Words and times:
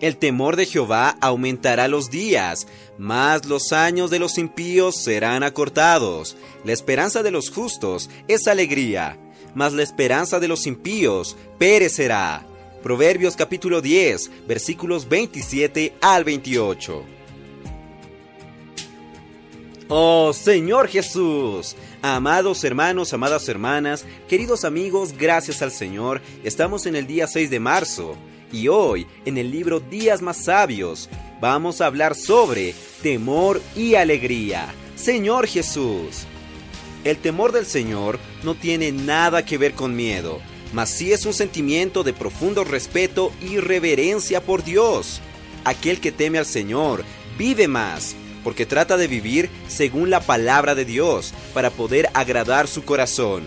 El 0.00 0.16
temor 0.16 0.56
de 0.56 0.64
Jehová 0.64 1.16
aumentará 1.20 1.86
los 1.86 2.10
días, 2.10 2.66
mas 2.96 3.44
los 3.44 3.72
años 3.72 4.10
de 4.10 4.18
los 4.18 4.38
impíos 4.38 4.96
serán 4.96 5.42
acortados. 5.42 6.38
La 6.64 6.72
esperanza 6.72 7.22
de 7.22 7.30
los 7.30 7.50
justos 7.50 8.08
es 8.26 8.48
alegría, 8.48 9.18
mas 9.54 9.74
la 9.74 9.82
esperanza 9.82 10.40
de 10.40 10.48
los 10.48 10.66
impíos 10.66 11.36
perecerá. 11.58 12.46
Proverbios 12.82 13.36
capítulo 13.36 13.82
10, 13.82 14.46
versículos 14.48 15.06
27 15.06 15.92
al 16.00 16.24
28. 16.24 17.04
Oh 19.88 20.32
Señor 20.32 20.88
Jesús, 20.88 21.76
amados 22.00 22.64
hermanos, 22.64 23.12
amadas 23.12 23.46
hermanas, 23.50 24.06
queridos 24.28 24.64
amigos, 24.64 25.12
gracias 25.18 25.60
al 25.60 25.72
Señor, 25.72 26.22
estamos 26.42 26.86
en 26.86 26.96
el 26.96 27.06
día 27.06 27.26
6 27.26 27.50
de 27.50 27.60
marzo 27.60 28.16
y 28.52 28.68
hoy 28.68 29.06
en 29.24 29.38
el 29.38 29.50
libro 29.50 29.80
Días 29.80 30.22
más 30.22 30.44
sabios 30.44 31.08
vamos 31.40 31.80
a 31.80 31.86
hablar 31.86 32.14
sobre 32.14 32.74
temor 33.02 33.60
y 33.76 33.94
alegría. 33.94 34.74
Señor 34.96 35.46
Jesús, 35.46 36.24
el 37.04 37.16
temor 37.16 37.52
del 37.52 37.66
Señor 37.66 38.18
no 38.42 38.54
tiene 38.54 38.92
nada 38.92 39.44
que 39.44 39.58
ver 39.58 39.72
con 39.72 39.96
miedo 39.96 40.40
mas 40.72 40.90
sí 40.90 41.12
es 41.12 41.26
un 41.26 41.34
sentimiento 41.34 42.02
de 42.02 42.12
profundo 42.12 42.64
respeto 42.64 43.32
y 43.40 43.58
reverencia 43.58 44.40
por 44.40 44.64
Dios. 44.64 45.20
Aquel 45.64 46.00
que 46.00 46.12
teme 46.12 46.38
al 46.38 46.46
Señor 46.46 47.04
vive 47.36 47.68
más, 47.68 48.14
porque 48.44 48.66
trata 48.66 48.96
de 48.96 49.06
vivir 49.06 49.50
según 49.68 50.10
la 50.10 50.20
palabra 50.20 50.74
de 50.74 50.84
Dios, 50.84 51.34
para 51.54 51.70
poder 51.70 52.08
agradar 52.14 52.68
su 52.68 52.84
corazón. 52.84 53.42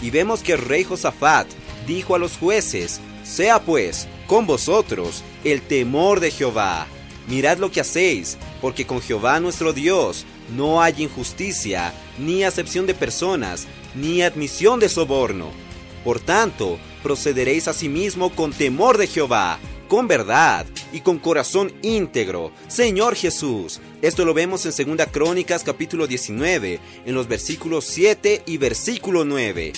Y 0.00 0.10
vemos 0.10 0.42
que 0.42 0.52
el 0.52 0.58
rey 0.58 0.84
Josafat 0.84 1.46
dijo 1.86 2.14
a 2.14 2.18
los 2.18 2.36
jueces, 2.36 3.00
sea 3.22 3.60
pues 3.60 4.08
con 4.26 4.46
vosotros 4.46 5.22
el 5.44 5.62
temor 5.62 6.20
de 6.20 6.30
Jehová. 6.30 6.86
Mirad 7.28 7.58
lo 7.58 7.70
que 7.70 7.80
hacéis, 7.80 8.38
porque 8.60 8.86
con 8.86 9.00
Jehová 9.00 9.40
nuestro 9.40 9.72
Dios 9.72 10.24
no 10.56 10.80
hay 10.80 10.94
injusticia, 10.98 11.92
ni 12.18 12.44
acepción 12.44 12.86
de 12.86 12.94
personas, 12.94 13.66
ni 13.94 14.22
admisión 14.22 14.78
de 14.78 14.88
soborno 14.88 15.66
por 16.06 16.20
tanto, 16.20 16.78
procederéis 17.02 17.66
asimismo 17.66 18.30
con 18.30 18.52
temor 18.52 18.96
de 18.96 19.08
Jehová, 19.08 19.58
con 19.88 20.06
verdad 20.06 20.64
y 20.92 21.00
con 21.00 21.18
corazón 21.18 21.72
íntegro. 21.82 22.52
Señor 22.68 23.16
Jesús. 23.16 23.80
Esto 24.02 24.24
lo 24.24 24.32
vemos 24.32 24.64
en 24.66 24.96
2 24.96 25.08
Crónicas 25.10 25.64
capítulo 25.64 26.06
19, 26.06 26.78
en 27.06 27.12
los 27.12 27.26
versículos 27.26 27.86
7 27.86 28.44
y 28.46 28.56
versículo 28.56 29.24
9. 29.24 29.72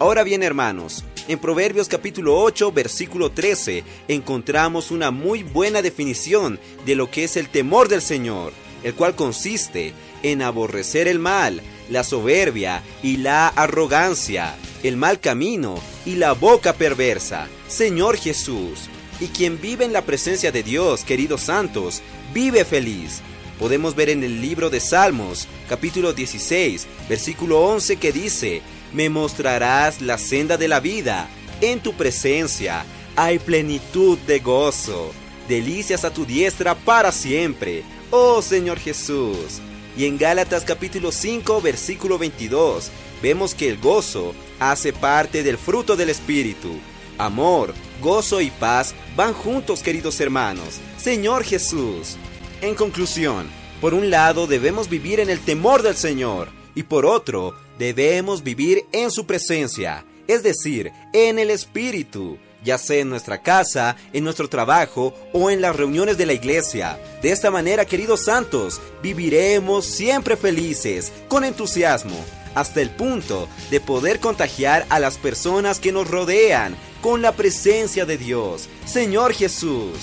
Ahora 0.00 0.24
bien, 0.24 0.42
hermanos, 0.42 1.04
en 1.28 1.38
Proverbios 1.38 1.88
capítulo 1.88 2.40
8, 2.40 2.72
versículo 2.72 3.30
13, 3.30 3.84
encontramos 4.08 4.90
una 4.90 5.12
muy 5.12 5.44
buena 5.44 5.82
definición 5.82 6.58
de 6.84 6.96
lo 6.96 7.12
que 7.12 7.22
es 7.22 7.36
el 7.36 7.48
temor 7.48 7.88
del 7.88 8.02
Señor, 8.02 8.52
el 8.82 8.94
cual 8.94 9.14
consiste 9.14 9.94
en 10.24 10.42
aborrecer 10.42 11.06
el 11.06 11.20
mal, 11.20 11.62
la 11.90 12.02
soberbia 12.02 12.82
y 13.04 13.18
la 13.18 13.46
arrogancia, 13.46 14.56
el 14.82 14.96
mal 14.96 15.20
camino 15.20 15.76
y 16.04 16.16
la 16.16 16.32
boca 16.32 16.72
perversa. 16.72 17.46
Señor 17.68 18.16
Jesús, 18.16 18.88
y 19.20 19.28
quien 19.28 19.60
vive 19.60 19.84
en 19.84 19.92
la 19.92 20.02
presencia 20.02 20.50
de 20.50 20.64
Dios, 20.64 21.04
queridos 21.04 21.42
santos, 21.42 22.02
vive 22.34 22.64
feliz. 22.64 23.20
Podemos 23.60 23.94
ver 23.94 24.08
en 24.08 24.24
el 24.24 24.40
libro 24.40 24.70
de 24.70 24.80
Salmos, 24.80 25.46
capítulo 25.68 26.12
16, 26.12 26.88
versículo 27.08 27.60
11, 27.60 27.96
que 27.96 28.10
dice, 28.10 28.60
Me 28.94 29.10
mostrarás 29.10 30.00
la 30.00 30.18
senda 30.18 30.56
de 30.56 30.68
la 30.68 30.78
vida, 30.78 31.28
en 31.60 31.80
tu 31.80 31.94
presencia 31.94 32.84
hay 33.16 33.40
plenitud 33.40 34.18
de 34.18 34.38
gozo, 34.38 35.12
delicias 35.48 36.04
a 36.04 36.12
tu 36.12 36.24
diestra 36.24 36.76
para 36.76 37.10
siempre, 37.10 37.82
oh 38.10 38.40
Señor 38.40 38.78
Jesús. 38.78 39.60
Y 39.96 40.06
en 40.06 40.16
Gálatas 40.16 40.64
capítulo 40.64 41.10
5 41.10 41.60
versículo 41.60 42.18
22 42.18 42.90
vemos 43.20 43.54
que 43.54 43.68
el 43.68 43.78
gozo 43.78 44.32
hace 44.60 44.92
parte 44.92 45.42
del 45.42 45.58
fruto 45.58 45.96
del 45.96 46.10
Espíritu. 46.10 46.78
Amor, 47.18 47.74
gozo 48.00 48.40
y 48.40 48.50
paz 48.50 48.94
van 49.16 49.32
juntos 49.32 49.82
queridos 49.82 50.20
hermanos. 50.20 50.80
Señor 50.98 51.42
Jesús. 51.42 52.16
En 52.60 52.76
conclusión, 52.76 53.48
por 53.80 53.92
un 53.92 54.10
lado 54.10 54.46
debemos 54.46 54.88
vivir 54.88 55.18
en 55.18 55.30
el 55.30 55.40
temor 55.40 55.82
del 55.82 55.96
Señor 55.96 56.48
y 56.74 56.84
por 56.84 57.06
otro 57.06 57.54
debemos 57.78 58.42
vivir 58.42 58.84
en 58.92 59.10
su 59.10 59.26
presencia, 59.26 60.04
es 60.26 60.42
decir, 60.42 60.92
en 61.12 61.38
el 61.38 61.50
Espíritu 61.50 62.38
ya 62.64 62.78
sea 62.78 63.00
en 63.00 63.10
nuestra 63.10 63.42
casa, 63.42 63.94
en 64.12 64.24
nuestro 64.24 64.48
trabajo 64.48 65.14
o 65.32 65.50
en 65.50 65.60
las 65.60 65.76
reuniones 65.76 66.16
de 66.16 66.26
la 66.26 66.32
iglesia. 66.32 66.98
De 67.22 67.30
esta 67.30 67.50
manera, 67.50 67.84
queridos 67.84 68.24
santos, 68.24 68.80
viviremos 69.02 69.84
siempre 69.84 70.36
felices, 70.36 71.12
con 71.28 71.44
entusiasmo, 71.44 72.16
hasta 72.54 72.80
el 72.80 72.90
punto 72.90 73.48
de 73.70 73.80
poder 73.80 74.18
contagiar 74.18 74.86
a 74.88 74.98
las 74.98 75.18
personas 75.18 75.78
que 75.78 75.92
nos 75.92 76.08
rodean 76.08 76.74
con 77.02 77.20
la 77.20 77.32
presencia 77.32 78.06
de 78.06 78.16
Dios. 78.16 78.68
Señor 78.86 79.34
Jesús, 79.34 79.98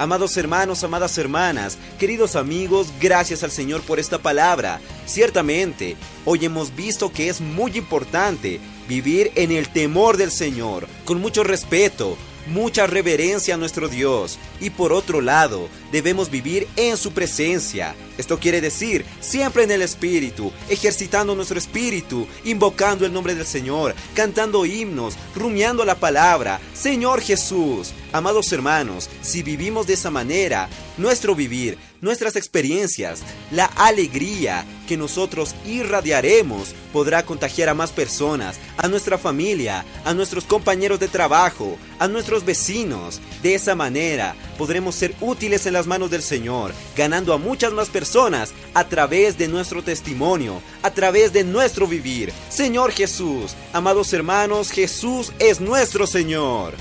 Amados 0.00 0.36
hermanos, 0.36 0.84
amadas 0.84 1.18
hermanas, 1.18 1.76
queridos 1.98 2.36
amigos, 2.36 2.92
gracias 3.00 3.42
al 3.42 3.50
Señor 3.50 3.82
por 3.82 3.98
esta 3.98 4.18
palabra. 4.18 4.80
Ciertamente, 5.08 5.96
hoy 6.26 6.44
hemos 6.44 6.76
visto 6.76 7.10
que 7.10 7.30
es 7.30 7.40
muy 7.40 7.78
importante 7.78 8.60
vivir 8.86 9.32
en 9.36 9.50
el 9.50 9.70
temor 9.70 10.18
del 10.18 10.30
Señor, 10.30 10.86
con 11.06 11.18
mucho 11.18 11.44
respeto, 11.44 12.18
mucha 12.48 12.86
reverencia 12.86 13.54
a 13.54 13.56
nuestro 13.56 13.88
Dios 13.88 14.38
y 14.60 14.68
por 14.68 14.92
otro 14.92 15.22
lado 15.22 15.70
debemos 15.92 16.30
vivir 16.30 16.68
en 16.76 16.98
su 16.98 17.12
presencia. 17.12 17.94
Esto 18.18 18.38
quiere 18.38 18.60
decir 18.60 19.06
siempre 19.20 19.64
en 19.64 19.70
el 19.70 19.80
Espíritu, 19.80 20.52
ejercitando 20.68 21.34
nuestro 21.34 21.58
espíritu, 21.58 22.26
invocando 22.44 23.06
el 23.06 23.12
nombre 23.12 23.34
del 23.34 23.46
Señor, 23.46 23.94
cantando 24.14 24.66
himnos, 24.66 25.16
rumiando 25.34 25.86
la 25.86 25.94
palabra. 25.94 26.60
Señor 26.74 27.22
Jesús, 27.22 27.92
amados 28.12 28.52
hermanos, 28.52 29.08
si 29.22 29.42
vivimos 29.42 29.86
de 29.86 29.94
esa 29.94 30.10
manera, 30.10 30.68
nuestro 30.96 31.34
vivir, 31.34 31.78
nuestras 32.00 32.36
experiencias, 32.36 33.22
la 33.50 33.64
alegría 33.64 34.64
que 34.86 34.96
nosotros 34.96 35.54
irradiaremos 35.66 36.74
podrá 36.92 37.24
contagiar 37.24 37.68
a 37.68 37.74
más 37.74 37.90
personas, 37.90 38.58
a 38.76 38.88
nuestra 38.88 39.18
familia, 39.18 39.84
a 40.04 40.14
nuestros 40.14 40.44
compañeros 40.44 41.00
de 41.00 41.08
trabajo, 41.08 41.76
a 41.98 42.08
nuestros 42.08 42.44
vecinos. 42.44 43.20
De 43.42 43.54
esa 43.54 43.74
manera 43.74 44.34
podremos 44.56 44.94
ser 44.94 45.14
útiles 45.20 45.66
en 45.66 45.74
las 45.74 45.86
manos 45.86 46.10
del 46.10 46.22
Señor, 46.22 46.72
ganando 46.96 47.32
a 47.32 47.38
muchas 47.38 47.72
más 47.72 47.88
personas 47.88 48.52
a 48.74 48.84
través 48.84 49.36
de 49.38 49.48
nuestro 49.48 49.82
testimonio, 49.82 50.62
a 50.82 50.90
través 50.90 51.32
de 51.32 51.44
nuestro 51.44 51.86
vivir. 51.86 52.32
Señor 52.48 52.92
Jesús, 52.92 53.54
amados 53.72 54.12
hermanos, 54.12 54.70
Jesús 54.70 55.32
es 55.38 55.60
nuestro 55.60 56.06
Señor. 56.06 56.74